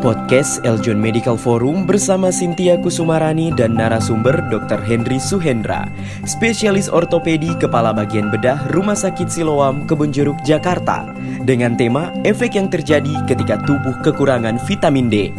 Podcast 0.00 0.64
Eljon 0.64 0.96
Medical 0.96 1.36
Forum 1.36 1.84
bersama 1.84 2.32
Sintia 2.32 2.80
Kusumarani 2.80 3.52
dan 3.52 3.76
narasumber 3.76 4.32
Dr. 4.48 4.80
Henry 4.80 5.20
Suhendra, 5.20 5.90
spesialis 6.24 6.88
ortopedi 6.88 7.52
kepala 7.60 7.92
bagian 7.92 8.32
bedah 8.32 8.70
Rumah 8.72 8.96
Sakit 8.96 9.28
Siloam 9.28 9.84
Kebun 9.84 10.08
Jeruk 10.08 10.40
Jakarta, 10.46 11.04
dengan 11.44 11.76
tema 11.76 12.14
efek 12.24 12.56
yang 12.56 12.72
terjadi 12.72 13.12
ketika 13.28 13.60
tubuh 13.68 13.92
kekurangan 14.00 14.56
vitamin 14.64 15.12
D. 15.12 15.34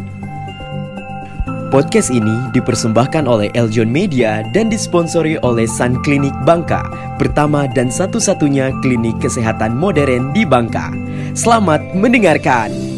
Podcast 1.72 2.12
ini 2.12 2.52
dipersembahkan 2.52 3.32
oleh 3.32 3.48
Eljon 3.56 3.88
Media 3.88 4.44
dan 4.52 4.68
disponsori 4.68 5.40
oleh 5.40 5.64
Sun 5.64 6.04
Clinic 6.04 6.36
Bangka, 6.44 6.84
pertama 7.16 7.64
dan 7.72 7.88
satu-satunya 7.88 8.76
klinik 8.84 9.16
kesehatan 9.24 9.80
modern 9.80 10.36
di 10.36 10.44
Bangka. 10.44 10.92
Selamat 11.32 11.80
mendengarkan. 11.96 12.91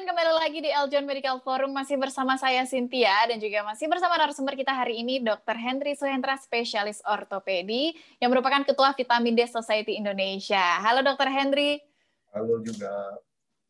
Eljon, 0.00 0.16
kembali 0.16 0.32
lagi 0.32 0.58
di 0.64 0.70
Eljon 0.72 1.04
Medical 1.04 1.44
Forum. 1.44 1.76
Masih 1.76 2.00
bersama 2.00 2.32
saya 2.40 2.64
Cynthia 2.64 3.12
dan 3.28 3.36
juga 3.36 3.60
masih 3.68 3.84
bersama 3.84 4.16
narasumber 4.16 4.56
kita 4.56 4.72
hari 4.72 5.04
ini 5.04 5.20
Dr. 5.20 5.52
Henry 5.60 5.92
Suhendra, 5.92 6.40
spesialis 6.40 7.04
ortopedi 7.04 7.92
yang 8.16 8.32
merupakan 8.32 8.64
Ketua 8.64 8.96
Vitamin 8.96 9.36
D 9.36 9.44
Society 9.44 10.00
Indonesia. 10.00 10.80
Halo 10.80 11.04
Dr. 11.04 11.28
Henry. 11.28 11.84
Halo 12.32 12.64
juga. 12.64 13.20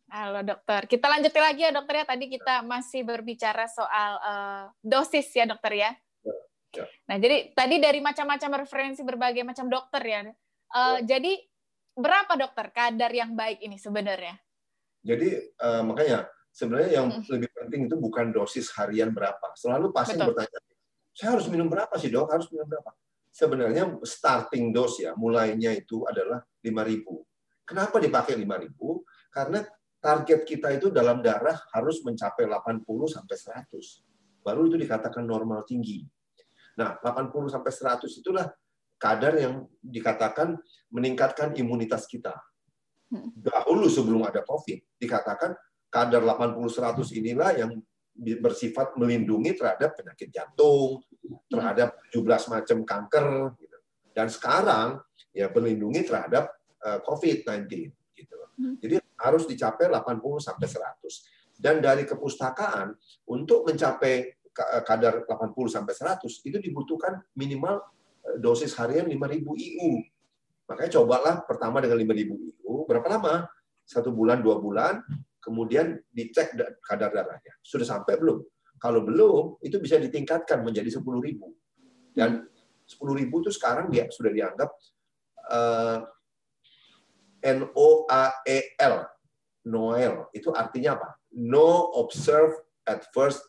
Halo 0.06 0.46
dokter. 0.46 0.86
Kita 0.86 1.10
lanjutin 1.10 1.42
lagi 1.42 1.66
ya 1.66 1.74
dokter 1.74 1.98
ya. 1.98 2.04
Tadi 2.06 2.24
kita 2.30 2.62
masih 2.62 3.02
berbicara 3.02 3.66
soal 3.66 4.12
uh, 4.22 4.64
dosis 4.86 5.26
ya 5.34 5.50
dokter 5.50 5.82
ya. 5.82 5.90
ya, 6.22 6.34
ya. 6.78 6.84
Nah 7.10 7.18
jadi 7.18 7.50
tadi 7.58 7.82
dari 7.82 7.98
macam-macam 7.98 8.62
referensi 8.62 9.02
berbagai 9.02 9.42
macam 9.42 9.66
dokter 9.66 10.02
ya. 10.06 10.20
Uh, 10.22 10.30
ya. 11.02 11.18
Jadi 11.18 11.42
berapa 11.98 12.38
dokter 12.38 12.70
kadar 12.70 13.10
yang 13.10 13.34
baik 13.34 13.66
ini 13.66 13.82
sebenarnya? 13.82 14.38
Jadi 15.00 15.28
uh, 15.60 15.82
makanya 15.84 16.28
sebenarnya 16.52 17.00
yang 17.00 17.08
hmm. 17.08 17.26
lebih 17.30 17.48
penting 17.56 17.80
itu 17.88 17.96
bukan 17.96 18.34
dosis 18.34 18.68
harian 18.76 19.14
berapa. 19.14 19.52
Selalu 19.56 19.94
pasien 19.94 20.20
Betul. 20.20 20.36
bertanya, 20.36 20.58
saya 21.16 21.28
harus 21.36 21.46
minum 21.48 21.68
berapa 21.68 21.94
sih 21.96 22.10
dok? 22.12 22.28
Harus 22.28 22.46
minum 22.52 22.68
berapa? 22.68 22.90
Sebenarnya 23.30 23.84
starting 24.02 24.74
dose 24.74 25.06
ya, 25.06 25.14
mulainya 25.14 25.70
itu 25.72 26.02
adalah 26.04 26.42
5.000. 26.60 27.06
Kenapa 27.64 27.96
dipakai 28.02 28.34
5.000? 28.34 28.74
Karena 29.30 29.62
target 30.02 30.40
kita 30.42 30.74
itu 30.74 30.90
dalam 30.90 31.22
darah 31.22 31.54
harus 31.76 32.02
mencapai 32.02 32.48
80 32.48 32.82
sampai 33.06 33.36
100. 33.70 34.42
Baru 34.42 34.66
itu 34.66 34.76
dikatakan 34.80 35.22
normal 35.22 35.62
tinggi. 35.68 36.02
Nah, 36.80 36.96
80 36.98 37.52
sampai 37.52 37.70
100 37.70 38.08
itulah 38.08 38.48
kadar 38.96 39.36
yang 39.36 39.68
dikatakan 39.84 40.56
meningkatkan 40.88 41.52
imunitas 41.54 42.08
kita. 42.08 42.34
Hmm. 43.10 43.34
dahulu 43.34 43.90
sebelum 43.90 44.22
ada 44.22 44.46
COVID 44.46 45.02
dikatakan 45.02 45.58
kadar 45.90 46.22
80-100 46.22 47.18
inilah 47.18 47.50
yang 47.58 47.70
bersifat 48.38 48.94
melindungi 48.94 49.58
terhadap 49.58 49.98
penyakit 49.98 50.30
jantung, 50.30 51.02
terhadap 51.50 51.98
17 52.14 52.52
macam 52.52 52.78
kanker, 52.86 53.28
gitu. 53.58 53.78
dan 54.14 54.30
sekarang 54.30 54.88
ya 55.34 55.50
melindungi 55.50 56.06
terhadap 56.06 56.54
uh, 56.84 57.02
COVID-19. 57.02 57.90
Gitu. 58.14 58.34
Hmm. 58.60 58.76
Jadi 58.78 59.00
harus 59.20 59.44
dicapai 59.48 59.88
80 59.88 60.20
sampai 60.38 60.66
100. 60.68 61.60
Dan 61.60 61.84
dari 61.84 62.08
kepustakaan 62.08 62.96
untuk 63.28 63.68
mencapai 63.68 64.40
kadar 64.84 65.24
80 65.28 65.54
sampai 65.68 65.94
100 65.94 66.24
itu 66.24 66.58
dibutuhkan 66.58 67.20
minimal 67.36 67.84
eh, 68.26 68.36
dosis 68.40 68.72
harian 68.80 69.06
5000 69.06 69.44
IU. 69.44 70.00
Makanya 70.66 70.90
cobalah 71.00 71.34
pertama 71.44 71.84
dengan 71.84 72.00
5000 72.00 72.32
IU, 72.32 72.59
berapa 72.88 73.06
lama? 73.06 73.46
Satu 73.84 74.14
bulan, 74.14 74.38
dua 74.40 74.62
bulan, 74.62 75.02
kemudian 75.42 75.98
dicek 76.14 76.54
kadar 76.84 77.10
darahnya. 77.10 77.52
Sudah 77.64 77.86
sampai 77.86 78.20
belum? 78.20 78.38
Kalau 78.80 79.04
belum, 79.04 79.60
itu 79.60 79.76
bisa 79.82 80.00
ditingkatkan 80.00 80.64
menjadi 80.64 80.88
10.000. 80.88 81.04
Dan 82.16 82.48
10.000 82.86 83.28
itu 83.28 83.50
sekarang 83.52 83.86
dia 83.92 84.08
sudah 84.08 84.32
dianggap 84.32 84.70
uh, 85.52 85.98
eh, 87.44 87.54
NOAEL, 87.60 88.94
Noel. 89.68 90.14
Itu 90.32 90.54
artinya 90.56 90.96
apa? 90.96 91.08
No 91.36 91.92
observe 91.98 92.56
at 92.88 93.04
first 93.12 93.44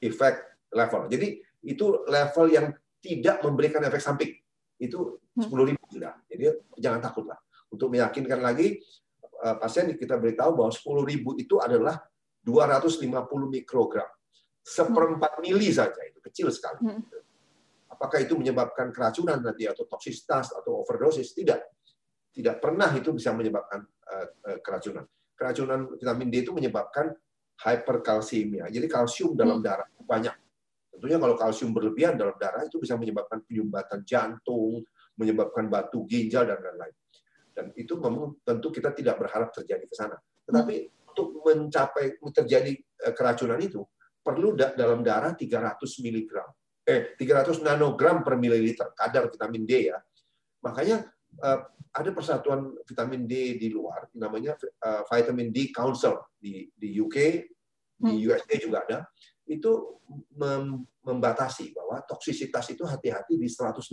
effect 0.00 0.44
level. 0.70 1.10
Jadi 1.10 1.40
itu 1.64 2.04
level 2.06 2.46
yang 2.52 2.66
tidak 3.00 3.40
memberikan 3.44 3.84
efek 3.84 4.00
samping 4.00 4.32
itu 4.80 5.20
hmm. 5.36 5.42
sepuluh 5.44 5.64
ribu 5.68 5.84
sudah. 5.90 6.14
Jadi 6.28 6.52
jangan 6.80 7.00
takutlah. 7.00 7.38
Untuk 7.74 7.90
meyakinkan 7.90 8.40
lagi 8.40 8.78
eh, 9.42 9.56
pasien 9.58 9.90
kita 9.94 10.16
beritahu 10.16 10.62
bahwa 10.62 10.70
sepuluh 10.70 11.02
ribu 11.02 11.34
itu 11.34 11.58
adalah 11.58 11.98
250 12.46 13.10
mikrogram. 13.50 14.08
Seperempat 14.64 15.38
hmm. 15.38 15.42
mili 15.42 15.68
saja 15.74 15.98
itu 16.06 16.22
kecil 16.22 16.48
sekali. 16.54 16.80
Hmm. 16.86 17.02
Apakah 17.90 18.22
itu 18.22 18.34
menyebabkan 18.34 18.90
keracunan 18.90 19.38
nanti 19.38 19.66
atau 19.66 19.86
toksisitas 19.86 20.54
atau 20.54 20.82
overdosis? 20.82 21.34
Tidak. 21.36 21.60
Tidak 22.34 22.58
pernah 22.58 22.90
itu 22.90 23.14
bisa 23.14 23.30
menyebabkan 23.30 23.78
uh, 23.86 24.58
keracunan. 24.58 25.06
Keracunan 25.38 25.86
vitamin 25.94 26.26
D 26.26 26.42
itu 26.42 26.50
menyebabkan 26.50 27.14
hyperkalsiemia. 27.62 28.66
Jadi 28.66 28.90
kalsium 28.90 29.38
dalam 29.38 29.62
darah 29.62 29.86
banyak 30.02 30.34
Tentunya 30.94 31.18
kalau 31.18 31.34
kalsium 31.34 31.74
berlebihan 31.74 32.14
dalam 32.14 32.38
darah 32.38 32.62
itu 32.62 32.78
bisa 32.78 32.94
menyebabkan 32.94 33.42
penyumbatan 33.42 34.06
jantung, 34.06 34.86
menyebabkan 35.18 35.66
batu 35.66 36.06
ginjal 36.06 36.46
dan 36.46 36.62
lain-lain. 36.62 36.94
Dan 37.54 37.70
itu 37.78 37.94
memang 37.96 38.42
tentu 38.42 38.74
kita 38.74 38.90
tidak 38.90 39.22
berharap 39.22 39.54
terjadi 39.54 39.86
ke 39.86 39.94
sana. 39.94 40.18
Tetapi 40.42 40.74
hmm. 40.74 41.10
untuk 41.14 41.28
mencapai 41.46 42.18
terjadi 42.34 42.72
eh, 42.74 43.14
keracunan 43.14 43.58
itu 43.62 43.86
perlu 44.24 44.58
dalam 44.58 45.06
darah 45.06 45.32
300 45.38 45.78
mg. 45.78 46.32
Eh 46.84 47.16
300 47.16 47.64
nanogram 47.64 48.20
per 48.20 48.36
mililiter 48.36 48.90
kadar 48.92 49.30
vitamin 49.30 49.62
D 49.64 49.72
ya. 49.94 49.98
Makanya 50.66 51.06
eh, 51.40 51.60
ada 51.94 52.10
persatuan 52.10 52.74
vitamin 52.82 53.24
D 53.30 53.54
di 53.54 53.70
luar 53.70 54.10
namanya 54.18 54.58
eh, 54.60 55.02
Vitamin 55.06 55.54
D 55.54 55.70
Council 55.70 56.34
di 56.34 56.66
di 56.74 56.98
UK, 56.98 57.16
di 58.02 58.12
hmm. 58.18 58.26
USA 58.26 58.54
juga 58.58 58.82
ada 58.82 58.98
itu 59.44 60.00
membatasi 61.04 61.76
bahwa 61.76 62.00
toksisitas 62.08 62.64
itu 62.72 62.84
hati-hati 62.88 63.36
di 63.36 63.48
150. 63.48 63.92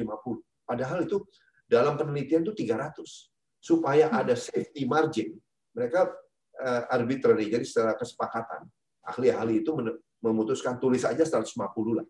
Padahal 0.63 1.03
itu 1.03 1.27
dalam 1.67 1.99
penelitian 1.99 2.43
itu 2.47 2.55
300. 2.55 3.30
Supaya 3.61 4.09
ada 4.09 4.33
safety 4.33 4.89
margin, 4.89 5.37
mereka 5.77 6.09
uh, 6.57 6.83
arbitrary, 6.89 7.53
jadi 7.53 7.61
secara 7.61 7.93
kesepakatan, 7.93 8.65
ahli-ahli 9.05 9.61
itu 9.61 9.69
memutuskan 10.21 10.81
tulis 10.81 11.05
aja 11.05 11.21
150 11.21 11.53
lah. 11.93 12.07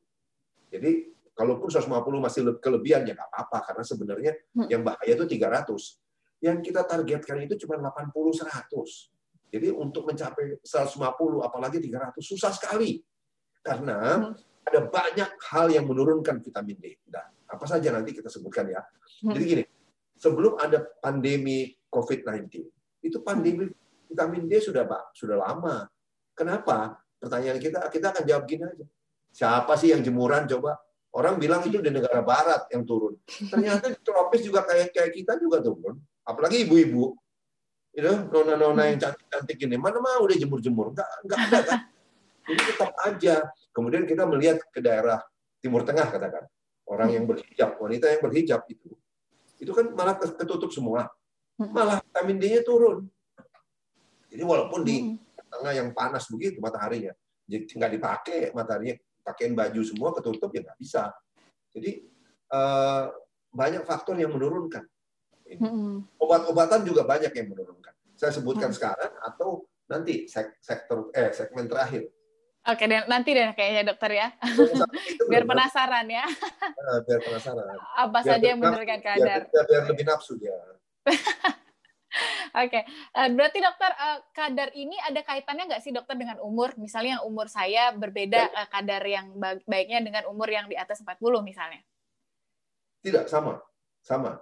Jadi 0.71 1.11
kalaupun 1.35 1.67
150 1.67 1.91
masih 2.23 2.41
kelebihan 2.59 3.07
ya 3.07 3.15
nggak 3.15 3.29
apa-apa 3.31 3.57
karena 3.71 3.83
sebenarnya 3.83 4.31
hmm. 4.55 4.67
yang 4.71 4.81
bahaya 4.83 5.11
itu 5.15 5.25
300. 5.27 6.41
Yang 6.41 6.57
kita 6.71 6.81
targetkan 6.87 7.37
itu 7.43 7.55
cuma 7.67 7.79
80 7.79 8.11
100. 8.47 9.51
Jadi 9.51 9.67
untuk 9.71 10.07
mencapai 10.07 10.63
150 10.63 11.43
apalagi 11.43 11.77
300 11.83 12.15
susah 12.23 12.51
sekali. 12.55 13.03
Karena 13.61 14.31
hmm. 14.31 14.67
ada 14.67 14.79
banyak 14.87 15.29
hal 15.51 15.67
yang 15.71 15.85
menurunkan 15.87 16.39
vitamin 16.39 16.79
D. 16.79 16.97
Nah, 17.11 17.27
apa 17.51 17.65
saja 17.67 17.91
nanti 17.91 18.15
kita 18.15 18.31
sebutkan 18.31 18.71
ya. 18.71 18.81
Hmm. 19.21 19.35
Jadi 19.35 19.43
gini, 19.43 19.63
sebelum 20.21 20.61
ada 20.61 20.85
pandemi 21.01 21.73
COVID-19, 21.89 22.61
itu 23.01 23.17
pandemi 23.25 23.65
vitamin 24.05 24.45
D 24.45 24.61
sudah 24.61 24.85
sudah 25.17 25.41
lama. 25.41 25.89
Kenapa? 26.37 27.01
Pertanyaan 27.17 27.57
kita, 27.57 27.89
kita 27.89 28.13
akan 28.13 28.23
jawab 28.29 28.43
gini 28.45 28.63
aja. 28.69 28.85
Siapa 29.33 29.73
sih 29.81 29.89
yang 29.89 30.05
jemuran 30.05 30.45
coba? 30.45 30.77
Orang 31.11 31.41
bilang 31.41 31.65
itu 31.65 31.81
di 31.81 31.91
negara 31.91 32.21
barat 32.23 32.69
yang 32.71 32.85
turun. 32.85 33.17
Ternyata 33.25 33.91
di 33.91 33.99
tropis 33.99 34.45
juga 34.45 34.63
kayak 34.63 34.95
kayak 34.95 35.11
kita 35.11 35.33
juga 35.41 35.59
turun. 35.59 35.97
Apalagi 36.23 36.63
ibu-ibu. 36.63 37.17
Know, 37.91 38.31
nona-nona 38.31 38.87
yang 38.87 39.03
cantik-cantik 39.03 39.59
ini. 39.67 39.75
Mana 39.75 39.99
mah 39.99 40.23
udah 40.23 40.31
jemur-jemur. 40.39 40.95
Enggak, 40.95 41.09
enggak 41.27 41.39
ada 41.51 41.59
kan? 41.67 41.79
Jadi 42.47 42.61
tetap 42.63 42.91
aja. 43.03 43.35
Kemudian 43.75 44.07
kita 44.07 44.23
melihat 44.23 44.63
ke 44.71 44.79
daerah 44.79 45.19
Timur 45.59 45.83
Tengah 45.83 46.07
katakan 46.07 46.47
orang 46.91 47.09
yang 47.13 47.23
berhijab, 47.23 47.79
wanita 47.79 48.11
yang 48.11 48.21
berhijab 48.23 48.61
itu, 48.67 48.91
itu 49.61 49.71
kan 49.77 49.93
malah 49.93 50.17
ketutup 50.17 50.73
semua, 50.73 51.05
malah 51.61 52.01
vitamin 52.01 52.41
D-nya 52.41 52.65
turun. 52.65 53.05
Jadi 54.25 54.41
walaupun 54.41 54.81
di 54.81 55.21
tengah 55.53 55.73
yang 55.77 55.93
panas 55.93 56.25
begitu 56.25 56.57
mataharinya, 56.57 57.13
jadi 57.45 57.69
nggak 57.69 57.91
dipakai 57.93 58.39
mataharinya, 58.57 58.97
pakaiin 59.21 59.53
baju 59.53 59.81
semua 59.85 60.09
ketutup 60.17 60.49
ya 60.49 60.65
nggak 60.65 60.79
bisa. 60.81 61.13
Jadi 61.69 62.09
uh, 62.49 63.13
banyak 63.53 63.85
faktor 63.85 64.17
yang 64.17 64.33
menurunkan. 64.33 64.81
Obat-obatan 66.17 66.81
juga 66.87 67.05
banyak 67.05 67.29
yang 67.35 67.47
menurunkan. 67.53 67.93
Saya 68.17 68.33
sebutkan 68.33 68.71
sekarang 68.73 69.13
atau 69.21 69.67
nanti 69.91 70.25
sektor 70.63 71.11
eh 71.11 71.35
segmen 71.35 71.67
terakhir 71.67 72.07
Oke, 72.61 72.85
dan 72.85 73.09
nanti 73.09 73.33
deh 73.33 73.57
kayaknya 73.57 73.89
dokter 73.89 74.11
ya. 74.13 74.27
biar 75.29 75.49
penasaran 75.49 76.05
ya. 76.05 76.25
Biar 77.09 77.19
penasaran. 77.25 77.65
Apa 77.97 78.21
biar 78.21 78.37
saja 78.37 78.45
yang 78.53 78.61
menurunkan 78.61 79.01
kadar. 79.01 79.49
Biar, 79.49 79.49
biar, 79.49 79.65
biar 79.65 79.83
lebih 79.89 80.05
nafsu 80.05 80.37
dia. 80.37 80.53
Oke, 82.51 82.67
okay. 82.67 82.83
uh, 83.15 83.31
berarti 83.31 83.63
dokter 83.63 83.87
uh, 83.95 84.19
kadar 84.35 84.75
ini 84.75 84.99
ada 84.99 85.23
kaitannya 85.23 85.71
nggak 85.71 85.79
sih 85.79 85.95
dokter 85.95 86.19
dengan 86.19 86.35
umur? 86.43 86.75
Misalnya 86.75 87.17
yang 87.17 87.23
umur 87.23 87.47
saya 87.47 87.95
berbeda 87.95 88.51
uh, 88.51 88.67
kadar 88.67 88.99
yang 89.07 89.31
baiknya 89.63 90.03
dengan 90.03 90.27
umur 90.27 90.51
yang 90.51 90.67
di 90.67 90.75
atas 90.75 90.99
40 90.99 91.17
misalnya? 91.47 91.79
Tidak, 92.99 93.31
sama. 93.31 93.63
Sama. 94.03 94.35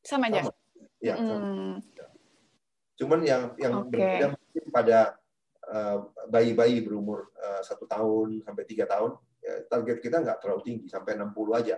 Sama 0.00 0.32
aja? 0.32 0.48
Sama. 0.48 0.52
Ya, 1.04 1.14
hmm. 1.20 1.28
sama. 1.28 1.46
Cuman 2.98 3.20
yang 3.22 3.42
yang 3.60 3.74
okay. 3.84 3.92
berbeda 3.92 4.26
mungkin 4.32 4.64
pada 4.72 4.98
bayi-bayi 6.32 6.80
uh, 6.80 6.84
berumur 6.84 7.28
satu 7.60 7.84
uh, 7.84 7.90
tahun 7.90 8.28
sampai 8.40 8.64
tiga 8.64 8.88
tahun, 8.88 9.16
ya, 9.44 9.54
target 9.68 9.98
kita 10.00 10.16
nggak 10.24 10.38
terlalu 10.40 10.60
tinggi, 10.64 10.86
sampai 10.88 11.16
60 11.16 11.60
aja. 11.60 11.76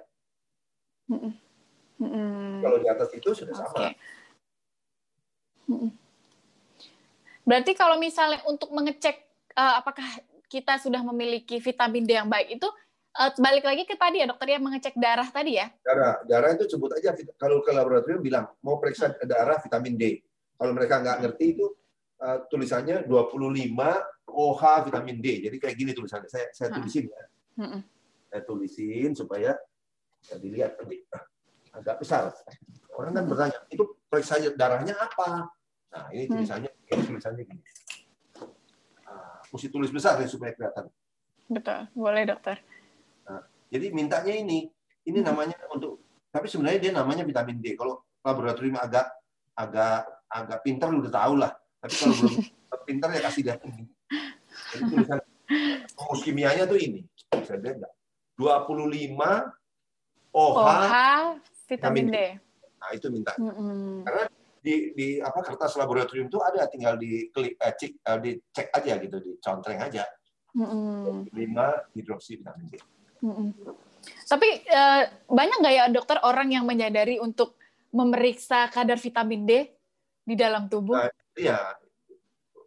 Hmm. 1.10 1.34
Kalau 2.62 2.78
di 2.80 2.88
atas 2.88 3.10
itu 3.12 3.30
sudah 3.34 3.54
okay. 3.54 3.66
sama. 3.66 3.92
Berarti 7.44 7.72
kalau 7.74 7.98
misalnya 7.98 8.40
untuk 8.46 8.70
mengecek 8.70 9.26
uh, 9.58 9.82
apakah 9.82 10.06
kita 10.50 10.78
sudah 10.78 11.02
memiliki 11.02 11.62
vitamin 11.62 12.06
D 12.06 12.14
yang 12.14 12.30
baik 12.30 12.58
itu 12.58 12.68
uh, 13.18 13.30
balik 13.38 13.66
lagi 13.66 13.86
ke 13.86 13.94
tadi 13.94 14.22
ya 14.22 14.26
dokter 14.30 14.54
ya 14.54 14.58
mengecek 14.62 14.94
darah 14.98 15.26
tadi 15.26 15.58
ya. 15.58 15.66
Darah, 15.82 16.22
darah 16.26 16.50
itu 16.54 16.66
sebut 16.70 16.94
aja 16.94 17.14
kalau 17.38 17.62
ke 17.62 17.70
laboratorium 17.74 18.22
bilang 18.22 18.46
mau 18.62 18.78
periksa 18.78 19.14
darah 19.26 19.58
vitamin 19.62 19.94
D. 19.98 20.04
Kalau 20.54 20.72
mereka 20.76 21.00
nggak 21.00 21.18
ngerti 21.26 21.44
itu 21.56 21.66
uh, 22.20 22.38
tulisannya 22.46 23.08
25 23.08 24.30
OH 24.30 24.62
vitamin 24.86 25.18
D. 25.18 25.26
Jadi 25.48 25.56
kayak 25.58 25.76
gini 25.76 25.90
tulisannya. 25.96 26.28
Saya 26.30 26.46
saya 26.54 26.68
tulisin 26.76 27.10
ya. 27.10 27.22
Hmm. 27.60 27.80
Saya 28.30 28.42
tulisin 28.46 29.10
supaya 29.16 29.58
ya, 30.28 30.36
dilihat 30.38 30.78
nanti 30.78 31.02
agak 31.74 31.96
besar. 31.98 32.30
Orang 32.94 33.16
kan 33.16 33.24
bertanya, 33.26 33.58
itu 33.72 33.84
periksa 34.06 34.38
darahnya 34.54 34.94
apa? 34.98 35.48
Nah, 35.90 36.06
ini 36.14 36.28
hmm. 36.28 36.32
tulisannya, 36.36 36.70
hmm. 36.70 36.92
ini 36.92 37.02
tulisannya 37.08 37.42
gini. 37.46 37.62
Nah, 39.06 39.40
mesti 39.50 39.68
tulis 39.72 39.90
besar 39.90 40.20
ya 40.22 40.28
supaya 40.28 40.54
kelihatan. 40.54 40.86
Betul, 41.50 41.80
boleh 41.96 42.22
dokter. 42.28 42.62
Nah, 43.26 43.42
jadi 43.72 43.90
mintanya 43.90 44.34
ini, 44.34 44.70
ini 45.06 45.18
hmm. 45.18 45.26
namanya 45.26 45.56
untuk, 45.74 45.98
tapi 46.30 46.46
sebenarnya 46.46 46.78
dia 46.78 46.92
namanya 46.94 47.26
vitamin 47.26 47.58
D. 47.58 47.74
Kalau 47.74 48.06
laboratorium 48.22 48.78
agak 48.78 49.10
agak 49.56 50.06
agak 50.30 50.58
pintar 50.62 50.92
udah 50.94 51.10
tahu 51.10 51.34
lah. 51.40 51.52
Tapi 51.80 51.94
kalau 51.96 52.14
belum 52.16 52.34
pintar 52.88 53.08
ya 53.12 53.20
kasih 53.24 53.42
lihat 53.48 53.60
ini. 53.64 53.82
Jadi 54.70 54.82
tulisan 54.92 55.18
rumus 55.96 56.20
kimianya 56.22 56.64
tuh 56.68 56.78
ini. 56.78 57.00
Bisa 57.32 57.56
lihat 57.56 57.76
nggak? 57.80 57.94
25 58.36 59.16
OH, 60.30 60.56
OH 60.56 60.94
vitamin 61.68 62.06
D. 62.08 62.16
Nah 62.80 62.90
itu 62.96 63.06
minta. 63.12 63.32
Mm 63.36 63.52
-hmm. 63.52 64.04
Karena 64.06 64.24
di 64.60 64.92
di 64.92 65.08
apa 65.20 65.40
kertas 65.40 65.76
laboratorium 65.80 66.28
itu 66.28 66.36
ada 66.44 66.68
tinggal 66.68 67.00
di 67.00 67.32
klik 67.32 67.56
eh, 67.56 67.72
cek 67.72 67.92
eh, 67.96 68.18
dicek 68.20 68.68
aja 68.76 68.92
gitu 69.00 69.16
dicontreng 69.24 69.80
aja 69.80 70.04
mm-hmm. 70.52 71.32
lima 71.32 71.80
hidroksi 71.96 72.44
vitamin 72.44 72.68
D. 72.68 72.74
Mm-hmm. 73.24 73.48
Tapi 74.28 74.48
eh, 74.64 75.02
banyak 75.28 75.56
nggak 75.64 75.74
ya 75.74 75.84
dokter 75.88 76.20
orang 76.20 76.52
yang 76.52 76.64
menyadari 76.68 77.16
untuk 77.16 77.56
memeriksa 77.90 78.68
kadar 78.68 79.00
vitamin 79.00 79.48
D 79.48 79.52
di 80.24 80.34
dalam 80.36 80.68
tubuh? 80.68 80.94
Nah, 80.94 81.10
iya, 81.36 81.58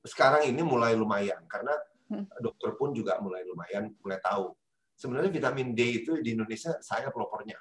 sekarang 0.03 0.47
ini 0.47 0.61
mulai 0.61 0.93
lumayan 0.93 1.43
karena 1.47 1.73
mm. 2.11 2.43
dokter 2.43 2.75
pun 2.75 2.91
juga 2.91 3.17
mulai 3.23 3.43
lumayan 3.47 3.91
mulai 4.03 4.19
tahu. 4.19 4.51
Sebenarnya 4.93 5.33
vitamin 5.33 5.73
D 5.73 6.03
itu 6.05 6.21
di 6.21 6.37
Indonesia 6.37 6.77
saya 6.79 7.09
pelopornya 7.09 7.57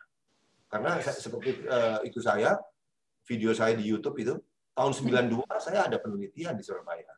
karena 0.72 0.96
seperti 1.04 1.69
uh, 1.69 2.00
itu 2.00 2.16
saya 2.25 2.56
video 3.28 3.52
saya 3.52 3.76
di 3.76 3.84
YouTube 3.84 4.16
itu 4.25 4.34
tahun 4.72 4.93
92 4.96 5.44
saya 5.60 5.84
ada 5.84 6.00
penelitian 6.00 6.56
di 6.56 6.64
Surabaya 6.64 7.12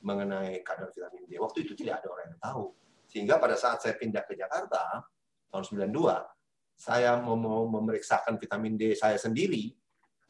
mengenai 0.00 0.62
kadar 0.62 0.88
vitamin 0.94 1.26
D. 1.26 1.36
Waktu 1.36 1.66
itu 1.66 1.74
tidak 1.74 2.00
ada 2.00 2.08
orang 2.14 2.26
yang 2.30 2.40
tahu. 2.40 2.64
Sehingga 3.10 3.42
pada 3.42 3.58
saat 3.58 3.82
saya 3.82 3.98
pindah 3.98 4.22
ke 4.22 4.38
Jakarta 4.38 5.02
tahun 5.50 5.90
92, 5.90 5.90
saya 6.78 7.18
mau 7.18 7.36
memeriksakan 7.66 8.38
vitamin 8.38 8.78
D 8.78 8.94
saya 8.94 9.18
sendiri 9.18 9.74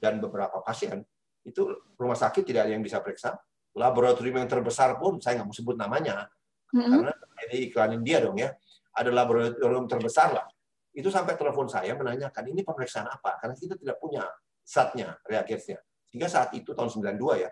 dan 0.01 0.19
beberapa 0.19 0.65
pasien 0.65 1.05
itu 1.45 1.63
rumah 1.97 2.19
sakit 2.19 2.45
tidak 2.45 2.69
ada 2.69 2.73
yang 2.77 2.85
bisa 2.85 3.01
periksa. 3.01 3.37
Laboratorium 3.77 4.43
yang 4.43 4.51
terbesar 4.51 4.99
pun 4.99 5.23
saya 5.23 5.41
nggak 5.41 5.47
mau 5.47 5.55
sebut 5.55 5.77
namanya 5.79 6.27
mm-hmm. 6.75 6.91
karena 6.91 7.13
ini 7.49 7.57
iklanin 7.71 8.03
dia 8.03 8.19
dong 8.23 8.37
ya. 8.39 8.51
Ada 8.91 9.15
laboratorium 9.15 9.87
terbesar 9.87 10.35
lah. 10.35 10.47
Itu 10.91 11.09
sampai 11.09 11.39
telepon 11.39 11.71
saya 11.71 11.95
menanyakan 11.95 12.51
ini 12.51 12.67
pemeriksaan 12.67 13.07
apa 13.07 13.39
karena 13.39 13.55
kita 13.55 13.79
tidak 13.79 13.97
punya 14.03 14.27
satnya, 14.67 15.15
reagensnya. 15.23 15.79
Sehingga 16.11 16.27
saat 16.27 16.51
itu 16.59 16.75
tahun 16.75 16.91
92 16.91 17.47
ya, 17.47 17.51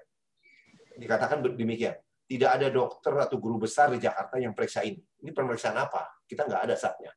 dikatakan 0.99 1.39
demikian. 1.55 1.95
Tidak 2.29 2.51
ada 2.51 2.69
dokter 2.69 3.15
atau 3.17 3.41
guru 3.41 3.57
besar 3.57 3.89
di 3.89 4.03
Jakarta 4.03 4.37
yang 4.37 4.53
periksa 4.53 4.85
ini. 4.85 5.01
Ini 5.01 5.33
pemeriksaan 5.33 5.81
apa? 5.81 6.21
Kita 6.29 6.45
nggak 6.45 6.61
ada 6.61 6.77
satnya. 6.77 7.09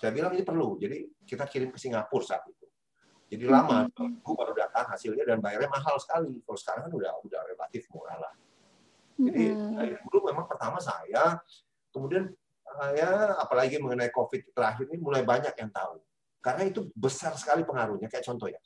Saya 0.00 0.12
bilang 0.16 0.32
ini 0.32 0.44
perlu. 0.48 0.80
Jadi 0.80 1.24
kita 1.28 1.44
kirim 1.44 1.68
ke 1.68 1.76
Singapura 1.76 2.24
saat 2.24 2.44
itu. 2.48 2.65
Jadi 3.26 3.44
lama, 3.50 3.90
aku 3.90 4.30
hmm. 4.32 4.38
baru 4.38 4.52
datang 4.54 4.86
hasilnya 4.86 5.26
dan 5.26 5.42
bayarnya 5.42 5.66
mahal 5.66 5.98
sekali. 5.98 6.38
Kalau 6.46 6.58
sekarang 6.58 6.82
kan 6.86 6.92
udah 6.94 7.12
udah 7.26 7.40
relatif 7.50 7.90
murah 7.90 8.18
lah. 8.22 8.32
Jadi 9.18 9.50
hmm. 9.50 10.06
dulu 10.06 10.30
memang 10.30 10.46
pertama 10.46 10.78
saya, 10.78 11.42
kemudian 11.90 12.30
saya 12.62 13.34
apalagi 13.40 13.82
mengenai 13.82 14.14
COVID 14.14 14.54
terakhir 14.54 14.86
ini 14.94 15.02
mulai 15.02 15.26
banyak 15.26 15.54
yang 15.58 15.70
tahu. 15.74 15.98
Karena 16.38 16.70
itu 16.70 16.86
besar 16.94 17.34
sekali 17.34 17.66
pengaruhnya. 17.66 18.06
Kayak 18.06 18.30
contoh 18.30 18.46
ya, 18.46 18.60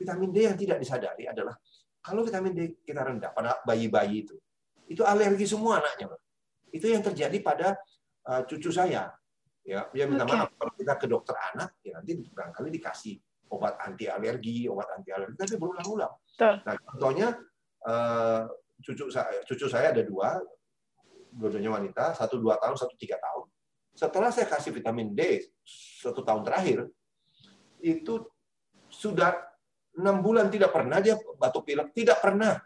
vitamin 0.00 0.32
D 0.32 0.48
yang 0.48 0.56
tidak 0.56 0.80
disadari 0.80 1.28
adalah 1.28 1.52
kalau 2.00 2.24
vitamin 2.24 2.56
D 2.56 2.60
kita 2.80 3.04
rendah 3.04 3.36
pada 3.36 3.60
bayi-bayi 3.68 4.24
itu, 4.24 4.36
itu 4.88 5.04
alergi 5.04 5.44
semua 5.44 5.84
anaknya. 5.84 6.16
Itu 6.72 6.88
yang 6.88 7.04
terjadi 7.04 7.36
pada 7.44 7.76
uh, 8.24 8.40
cucu 8.48 8.72
saya. 8.72 9.12
Ya, 9.66 9.90
dia 9.90 10.06
minta 10.06 10.24
okay. 10.24 10.38
maaf 10.38 10.50
kalau 10.56 10.72
kita 10.78 10.94
ke 10.96 11.06
dokter 11.10 11.36
anak, 11.52 11.76
ya 11.82 11.98
nanti 11.98 12.16
barangkali 12.22 12.70
dikasih 12.80 13.18
obat 13.56 13.80
anti 13.80 14.04
alergi, 14.04 14.68
obat 14.68 15.00
anti 15.00 15.10
alergi, 15.10 15.36
tapi 15.40 15.56
berulang-ulang. 15.56 16.12
Nah, 16.36 16.76
contohnya 16.92 17.32
uh, 17.88 18.44
cucu 18.84 19.08
saya, 19.08 19.40
cucu 19.48 19.66
saya 19.66 19.96
ada 19.96 20.04
dua, 20.04 20.36
dua-duanya 21.32 21.80
wanita, 21.80 22.12
satu 22.12 22.36
dua 22.36 22.60
tahun, 22.60 22.76
satu 22.76 22.92
tiga 23.00 23.16
tahun. 23.16 23.48
Setelah 23.96 24.28
saya 24.28 24.44
kasih 24.52 24.76
vitamin 24.76 25.16
D 25.16 25.40
satu 26.04 26.20
tahun 26.20 26.44
terakhir, 26.44 26.84
itu 27.80 28.20
sudah 28.92 29.32
enam 29.96 30.20
bulan 30.20 30.52
tidak 30.52 30.72
pernah 30.72 31.00
dia 31.00 31.16
batuk 31.40 31.64
pilek, 31.64 31.96
tidak 31.96 32.20
pernah. 32.20 32.60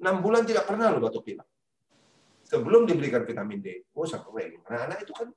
Enam 0.00 0.18
bulan 0.24 0.42
tidak 0.48 0.64
pernah 0.64 0.88
loh 0.88 1.04
batuk 1.04 1.22
pilek. 1.28 1.46
Sebelum 2.48 2.84
diberikan 2.88 3.24
vitamin 3.24 3.60
D, 3.60 3.86
oh 3.96 4.08
sampai 4.08 4.56
Nah, 4.68 4.88
anak 4.88 5.04
itu 5.04 5.12
kan 5.12 5.28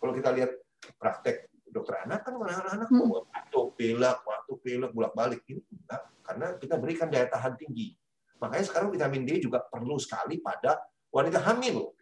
kalau 0.00 0.12
kita 0.12 0.32
lihat 0.32 0.52
praktek 0.96 1.51
dokter 1.72 2.04
anak 2.04 2.20
kan 2.28 2.36
anak-anak 2.36 2.88
hmm. 2.92 3.24
batuk 3.32 3.68
pilek, 3.80 4.16
batuk 4.20 4.58
pilek 4.60 4.92
bolak-balik 4.92 5.40
ini 5.48 5.64
enggak, 5.64 6.02
karena 6.20 6.46
kita 6.60 6.74
berikan 6.76 7.08
daya 7.08 7.26
tahan 7.32 7.56
tinggi. 7.56 7.96
Makanya 8.36 8.64
sekarang 8.68 8.92
vitamin 8.92 9.24
D 9.24 9.40
juga 9.40 9.64
perlu 9.64 9.96
sekali 9.96 10.36
pada 10.44 10.76
wanita 11.08 11.40
hamil. 11.40 11.96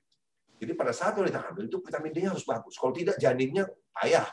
Jadi 0.60 0.72
pada 0.76 0.92
saat 0.92 1.16
wanita 1.16 1.40
hamil 1.40 1.70
itu 1.70 1.80
vitamin 1.80 2.12
D-nya 2.12 2.36
harus 2.36 2.44
bagus. 2.44 2.76
Kalau 2.76 2.92
tidak 2.92 3.16
janinnya 3.16 3.64
payah. 3.96 4.28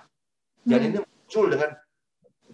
Janinnya 0.68 1.08
muncul 1.08 1.48
dengan 1.48 1.72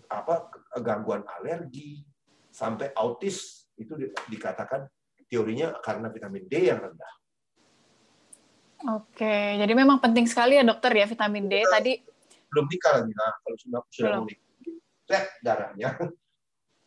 apa 0.10 0.54
gangguan 0.78 1.26
alergi 1.26 2.06
sampai 2.54 2.94
autis 2.94 3.66
itu 3.74 3.98
dikatakan 4.30 4.86
teorinya 5.26 5.74
karena 5.82 6.14
vitamin 6.14 6.46
D 6.46 6.70
yang 6.70 6.78
rendah. 6.86 7.14
Oke, 8.94 9.58
jadi 9.58 9.74
memang 9.74 9.98
penting 9.98 10.30
sekali 10.30 10.60
ya 10.60 10.64
dokter 10.68 10.94
ya 10.94 11.10
vitamin 11.10 11.50
D 11.50 11.66
tadi. 11.66 12.13
Belum 12.54 12.70
nikah 12.70 13.02
lagi, 13.02 13.12
nah 13.18 13.34
kalau 13.42 13.58
sudah 13.58 13.82
sudah 13.90 14.10
mau 14.22 14.26
nikah, 14.30 14.46
cek 15.10 15.24
darahnya. 15.42 15.90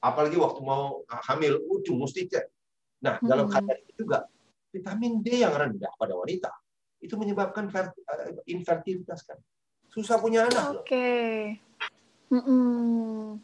Apalagi 0.08 0.38
waktu 0.38 0.61
mau 0.62 1.02
hamil, 1.26 1.58
ujung 1.66 1.99
mesti 1.99 2.30
cek. 2.30 2.46
Nah 3.02 3.18
dalam 3.18 3.50
keadaan 3.50 3.82
itu 3.82 4.06
juga 4.06 4.30
vitamin 4.70 5.18
D 5.20 5.42
yang 5.42 5.52
rendah 5.52 5.90
pada 5.99 6.14
wanita 6.14 6.54
itu 7.00 7.14
menyebabkan 7.14 7.68
eh, 7.70 8.40
infertilitas 8.50 9.23
kan. 9.26 9.38
Susah 9.92 10.18
punya 10.20 10.49
anak. 10.49 10.82
Oke. 10.82 11.56
Mm 12.32 12.42
-mm. 12.42 13.38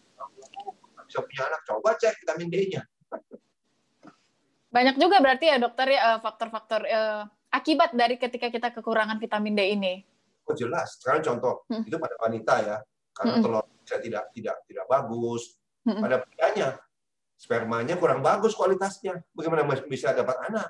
Bisa 1.07 1.23
punya 1.23 1.43
anak, 1.53 1.61
coba 1.69 1.95
cek 1.95 2.25
vitamin 2.25 2.49
D-nya. 2.49 2.83
Banyak 4.73 4.97
juga 4.97 5.21
berarti 5.21 5.53
ya 5.53 5.61
dokter 5.61 5.93
ya 5.93 6.17
eh, 6.17 6.19
faktor-faktor 6.25 6.81
uh, 6.89 7.23
akibat 7.53 7.93
dari 7.93 8.17
ketika 8.17 8.49
kita 8.49 8.73
kekurangan 8.73 9.21
vitamin 9.21 9.55
D 9.55 9.61
ini. 9.77 9.95
Oh 10.49 10.55
jelas. 10.57 10.99
Sekarang 10.99 11.23
contoh 11.23 11.63
hmm. 11.71 11.87
itu 11.87 11.97
pada 11.99 12.15
wanita 12.19 12.55
ya, 12.63 12.77
karena 13.15 13.33
hmm. 13.39 13.43
telur 13.45 13.65
tidak 13.87 14.25
tidak 14.35 14.57
tidak 14.67 14.85
bagus. 14.91 15.43
Hmm. 15.83 16.03
Pada 16.03 16.17
prianya 16.23 16.69
spermanya 17.39 17.95
kurang 17.99 18.23
bagus 18.23 18.55
kualitasnya. 18.55 19.23
Bagaimana 19.35 19.63
bisa 19.87 20.15
dapat 20.15 20.39
anak? 20.51 20.69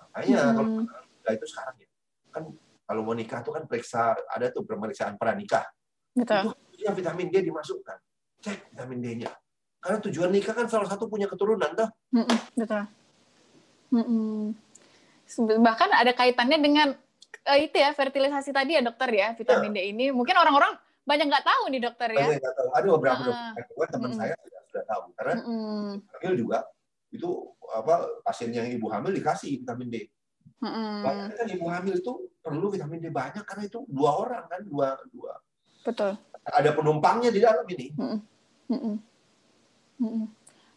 Makanya 0.00 0.40
hmm. 0.52 0.56
kalau 0.56 1.34
itu 1.36 1.46
sekarang 1.48 1.76
ya 1.80 1.88
kan 2.36 2.44
kalau 2.86 3.00
mau 3.02 3.16
nikah 3.16 3.40
tuh 3.42 3.56
kan 3.56 3.64
periksa 3.64 4.14
ada 4.28 4.46
tuh 4.52 4.62
pemeriksaan 4.62 5.16
pranikah. 5.16 5.64
Betul. 6.12 6.52
Itu 6.72 6.86
yang 6.86 6.96
vitamin 6.96 7.28
D 7.32 7.40
dimasukkan. 7.44 7.98
Cek 8.44 8.76
vitamin 8.76 8.98
D-nya. 9.00 9.32
Karena 9.80 9.98
tujuan 10.04 10.30
nikah 10.30 10.54
kan 10.54 10.66
salah 10.68 10.88
satu 10.88 11.08
punya 11.10 11.26
keturunan, 11.26 11.70
dah. 11.74 11.88
betul. 12.56 12.84
Bahkan 15.62 15.90
ada 15.92 16.12
kaitannya 16.14 16.58
dengan 16.62 16.88
uh, 17.46 17.58
itu 17.58 17.76
ya 17.78 17.94
fertilisasi 17.94 18.50
tadi 18.50 18.74
ya 18.74 18.82
dokter 18.82 19.08
ya 19.14 19.28
vitamin 19.38 19.72
ya. 19.72 19.82
D 19.86 19.90
ini. 19.94 20.04
Mungkin 20.10 20.34
orang-orang 20.34 20.74
banyak 21.06 21.26
nggak 21.30 21.46
tahu 21.46 21.62
nih 21.70 21.80
dokter 21.80 22.08
ya. 22.12 22.26
Banyak 22.26 22.42
nggak 22.42 22.56
tahu. 22.58 22.68
Ada 22.74 22.86
beberapa 22.90 23.22
uh, 23.22 23.50
dokter 23.54 23.88
teman 23.94 24.10
mm 24.10 24.18
saya 24.18 24.34
sudah, 24.42 24.60
sudah 24.66 24.84
tahu 24.90 25.02
karena 25.14 25.34
mm 25.40 25.90
hamil 26.18 26.34
juga 26.34 26.58
itu 27.14 27.30
apa 27.70 27.94
pasien 28.26 28.50
yang 28.50 28.66
ibu 28.66 28.90
hamil 28.90 29.14
dikasih 29.14 29.62
vitamin 29.62 29.88
D. 29.88 29.96
Mm 30.58 31.00
Banyak 31.06 31.34
kan 31.38 31.46
ibu 31.46 31.66
hamil 31.70 31.94
itu 32.02 32.12
perlu 32.42 32.66
vitamin 32.74 32.98
D 32.98 33.06
banyak 33.14 33.44
karena 33.46 33.64
itu 33.64 33.86
dua 33.86 34.10
orang 34.18 34.44
kan 34.50 34.60
dua 34.66 34.98
dua. 35.14 35.32
Betul. 35.86 36.18
Ada 36.46 36.74
penumpangnya 36.74 37.30
di 37.30 37.40
dalam 37.42 37.66
ini. 37.70 37.86
Mm 37.94 38.18
-mm. 38.70 38.94
Mm 40.02 40.26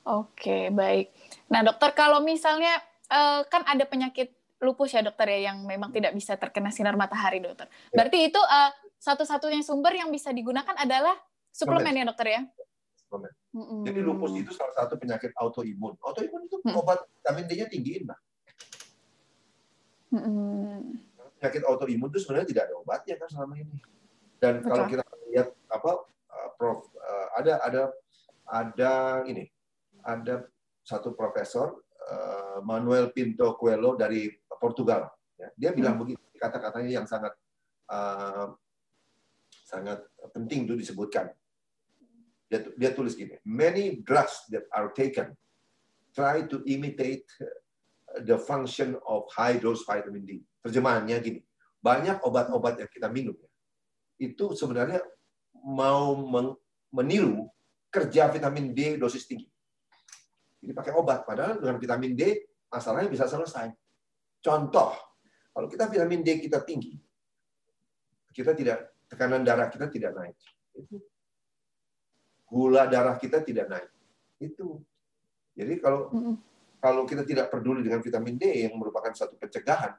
Oke 0.10 0.74
baik. 0.74 1.14
Nah 1.54 1.62
dokter 1.62 1.94
kalau 1.94 2.22
misalnya 2.22 2.74
uh, 3.14 3.46
kan 3.46 3.62
ada 3.66 3.86
penyakit 3.86 4.39
lupus 4.60 4.92
ya 4.92 5.00
dokter 5.00 5.28
ya 5.32 5.52
yang 5.52 5.64
memang 5.64 5.90
tidak 5.96 6.12
bisa 6.12 6.36
terkena 6.36 6.70
sinar 6.70 7.00
matahari 7.00 7.40
dokter. 7.40 7.72
Ya. 7.92 7.96
Berarti 7.96 8.28
itu 8.28 8.40
uh, 8.40 8.72
satu-satunya 9.00 9.64
sumber 9.64 9.96
yang 9.96 10.12
bisa 10.12 10.36
digunakan 10.36 10.76
adalah 10.76 11.16
suplemen 11.56 11.96
ya 11.96 12.04
dokter 12.04 12.28
ya? 12.28 12.42
Suplemen. 13.00 13.32
Mm 13.56 13.64
-hmm. 13.64 13.82
Jadi 13.88 14.00
lupus 14.04 14.32
itu 14.36 14.52
salah 14.52 14.76
satu 14.76 15.00
penyakit 15.00 15.32
autoimun. 15.40 15.96
Autoimun 16.04 16.46
itu 16.46 16.60
mm. 16.60 16.76
obat 16.76 17.00
vitamin 17.08 17.46
D-nya 17.48 17.68
tinggiin 17.72 18.04
lah. 18.12 18.20
Mm 20.12 20.22
-hmm. 20.22 20.78
Penyakit 21.40 21.64
autoimun 21.64 22.12
itu 22.12 22.20
sebenarnya 22.20 22.48
tidak 22.52 22.64
ada 22.68 22.76
obatnya 22.84 23.16
kan 23.16 23.28
selama 23.32 23.56
ini. 23.56 23.80
Dan 24.44 24.60
Betul. 24.60 24.70
kalau 24.76 24.86
kita 24.92 25.04
lihat 25.32 25.48
apa, 25.72 25.92
uh, 26.36 26.50
Prof, 26.60 26.92
uh, 27.00 27.28
ada 27.40 27.54
ada 27.64 27.84
ada 28.50 28.94
ini, 29.24 29.48
ada 30.04 30.44
satu 30.84 31.16
profesor 31.16 31.80
Manuel 32.66 33.14
Pinto 33.14 33.54
Coelho 33.54 33.94
dari 33.94 34.26
Portugal. 34.60 35.08
Ya. 35.40 35.48
Dia 35.56 35.72
bilang 35.72 35.96
hmm. 35.96 36.02
begini, 36.04 36.24
kata-katanya 36.36 36.92
yang 37.02 37.08
sangat 37.08 37.34
uh, 37.90 38.54
sangat 39.64 40.04
penting 40.36 40.68
itu 40.68 40.76
disebutkan. 40.76 41.32
Dia, 42.50 42.66
dia 42.76 42.92
tulis 42.98 43.14
gini, 43.14 43.38
many 43.46 44.02
drugs 44.02 44.50
that 44.50 44.66
are 44.74 44.90
taken 44.92 45.38
try 46.18 46.42
to 46.50 46.66
imitate 46.66 47.30
the 48.26 48.42
function 48.42 48.98
of 49.06 49.30
high 49.30 49.62
dose 49.62 49.86
vitamin 49.86 50.26
D. 50.26 50.42
Terjemahannya 50.66 51.18
gini, 51.22 51.40
banyak 51.78 52.26
obat-obat 52.26 52.82
yang 52.82 52.90
kita 52.90 53.06
minum 53.08 53.38
ya, 53.38 53.50
itu 54.18 54.58
sebenarnya 54.58 55.00
mau 55.62 56.18
meniru 56.90 57.48
kerja 57.94 58.34
vitamin 58.34 58.74
D 58.74 58.98
dosis 58.98 59.30
tinggi. 59.30 59.46
Jadi 60.60 60.74
pakai 60.74 60.92
obat, 60.98 61.24
padahal 61.24 61.62
dengan 61.62 61.78
vitamin 61.78 62.18
D 62.18 62.50
masalahnya 62.68 63.14
bisa 63.14 63.30
selesai. 63.30 63.70
Contoh, 64.40 64.96
kalau 65.52 65.68
kita 65.68 65.92
vitamin 65.92 66.24
D 66.24 66.40
kita 66.40 66.64
tinggi, 66.64 66.96
kita 68.32 68.56
tidak 68.56 69.04
tekanan 69.12 69.44
darah 69.44 69.68
kita 69.68 69.92
tidak 69.92 70.16
naik. 70.16 70.38
Itu. 70.72 70.96
Gula 72.48 72.88
darah 72.88 73.20
kita 73.20 73.44
tidak 73.44 73.68
naik. 73.68 73.90
Itu. 74.40 74.80
Jadi 75.60 75.76
kalau 75.84 76.08
kalau 76.80 77.04
kita 77.04 77.28
tidak 77.28 77.52
peduli 77.52 77.84
dengan 77.84 78.00
vitamin 78.00 78.40
D 78.40 78.64
yang 78.64 78.80
merupakan 78.80 79.12
satu 79.12 79.36
pencegahan, 79.36 79.92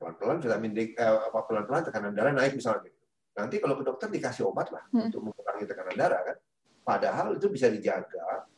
pelan-pelan 0.00 0.40
vitamin 0.40 0.72
D 0.72 0.96
eh, 0.96 1.18
apa 1.28 1.44
pelan-pelan 1.44 1.84
tekanan 1.92 2.16
darah 2.16 2.32
naik 2.32 2.56
misalnya. 2.56 2.88
Nanti 3.36 3.60
kalau 3.60 3.76
ke 3.76 3.84
dokter 3.84 4.08
dikasih 4.08 4.48
obat 4.48 4.72
lah 4.72 4.88
hmm. 4.88 5.12
untuk 5.12 5.20
mengurangi 5.28 5.68
tekanan 5.68 5.96
darah 6.00 6.20
kan. 6.24 6.36
Padahal 6.80 7.36
itu 7.36 7.52
bisa 7.52 7.68
dijaga, 7.68 8.48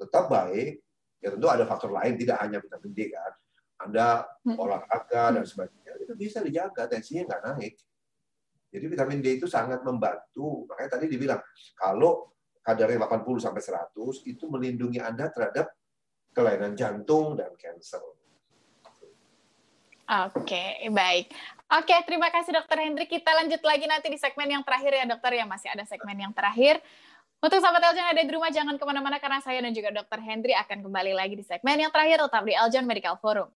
tetap 0.00 0.32
baik. 0.32 0.80
Ya 1.20 1.34
tentu 1.34 1.50
ada 1.50 1.66
faktor 1.68 1.92
lain, 1.92 2.16
tidak 2.16 2.40
hanya 2.40 2.62
vitamin 2.62 2.94
D 2.96 3.12
kan 3.12 3.34
anda 3.78 4.26
hmm. 4.42 4.58
olahraga 4.58 5.38
dan 5.38 5.44
sebagainya, 5.46 6.02
itu 6.02 6.14
bisa 6.18 6.42
dijaga, 6.42 6.90
tensinya 6.90 7.30
nggak 7.30 7.42
naik. 7.46 7.74
Jadi 8.68 8.84
vitamin 8.84 9.18
D 9.24 9.40
itu 9.40 9.46
sangat 9.48 9.80
membantu. 9.80 10.68
Makanya 10.68 11.00
tadi 11.00 11.06
dibilang, 11.08 11.40
kalau 11.78 12.36
kadarnya 12.60 13.00
80 13.00 13.40
sampai 13.40 13.62
100 13.64 14.28
itu 14.28 14.44
melindungi 14.44 15.00
Anda 15.00 15.32
terhadap 15.32 15.72
kelainan 16.36 16.76
jantung 16.76 17.32
dan 17.32 17.56
kanker. 17.56 18.04
Oke, 20.08 20.64
baik. 20.88 21.32
Oke, 21.68 21.96
terima 22.08 22.32
kasih 22.32 22.56
Dokter 22.56 22.80
Hendrik. 22.80 23.12
Kita 23.12 23.28
lanjut 23.36 23.60
lagi 23.60 23.84
nanti 23.84 24.08
di 24.08 24.16
segmen 24.16 24.48
yang 24.48 24.64
terakhir 24.64 24.92
ya 24.96 25.04
Dokter 25.04 25.36
ya. 25.36 25.44
Masih 25.44 25.68
ada 25.68 25.84
segmen 25.84 26.16
yang 26.16 26.32
terakhir. 26.32 26.80
Untuk 27.38 27.60
sahabat 27.60 27.92
Eljon 27.92 28.02
ada 28.02 28.22
di 28.24 28.32
rumah, 28.32 28.50
jangan 28.50 28.80
ke 28.80 28.84
mana-mana 28.88 29.20
karena 29.20 29.38
saya 29.44 29.60
dan 29.60 29.70
juga 29.70 29.92
Dokter 29.92 30.18
Hendri 30.18 30.56
akan 30.56 30.82
kembali 30.82 31.12
lagi 31.12 31.38
di 31.38 31.44
segmen 31.44 31.76
yang 31.78 31.92
terakhir 31.92 32.24
tetap 32.24 32.42
di 32.42 32.56
Eljon 32.56 32.82
Medical 32.88 33.20
Forum. 33.20 33.52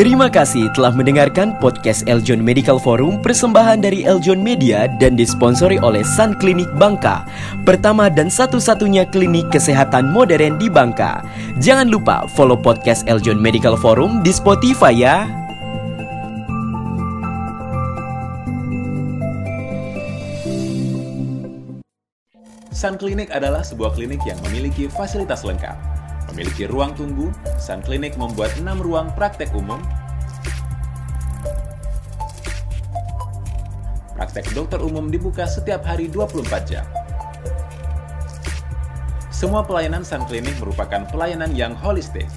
Terima 0.00 0.32
kasih 0.32 0.72
telah 0.72 0.96
mendengarkan 0.96 1.60
podcast 1.60 2.08
Eljon 2.08 2.40
Medical 2.40 2.80
Forum 2.80 3.20
persembahan 3.20 3.84
dari 3.84 4.00
Eljon 4.00 4.40
Media 4.40 4.88
dan 4.96 5.12
disponsori 5.12 5.76
oleh 5.76 6.00
Sun 6.00 6.40
Clinic 6.40 6.72
Bangka, 6.80 7.28
pertama 7.68 8.08
dan 8.08 8.32
satu-satunya 8.32 9.04
klinik 9.12 9.52
kesehatan 9.52 10.08
modern 10.08 10.56
di 10.56 10.72
Bangka. 10.72 11.20
Jangan 11.60 11.92
lupa 11.92 12.24
follow 12.32 12.56
podcast 12.56 13.04
Eljon 13.12 13.36
Medical 13.36 13.76
Forum 13.76 14.24
di 14.24 14.32
Spotify 14.32 14.96
ya. 14.96 15.28
Sun 22.80 22.96
Clinic 22.96 23.28
adalah 23.28 23.60
sebuah 23.60 23.92
klinik 23.92 24.24
yang 24.24 24.40
memiliki 24.40 24.88
fasilitas 24.88 25.44
lengkap. 25.44 25.76
Memiliki 26.32 26.64
ruang 26.64 26.96
tunggu, 26.96 27.28
Sun 27.60 27.84
Clinic 27.84 28.16
membuat 28.16 28.56
6 28.56 28.64
ruang 28.80 29.12
praktek 29.12 29.52
umum, 29.52 29.84
Praktek 34.16 34.48
dokter 34.56 34.80
umum 34.80 35.12
dibuka 35.12 35.44
setiap 35.44 35.84
hari 35.84 36.08
24 36.08 36.40
jam. 36.64 36.88
Semua 39.28 39.60
pelayanan 39.60 40.00
Sun 40.00 40.24
Clinic 40.24 40.56
merupakan 40.56 41.04
pelayanan 41.12 41.52
yang 41.52 41.76
holistik. 41.76 42.32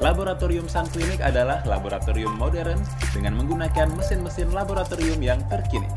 Laboratorium 0.00 0.64
Sun 0.64 0.88
Clinic 0.88 1.20
adalah 1.20 1.60
laboratorium 1.68 2.32
modern 2.40 2.80
dengan 3.12 3.36
menggunakan 3.36 3.92
mesin-mesin 4.00 4.48
laboratorium 4.56 5.20
yang 5.20 5.44
terkini 5.52 5.92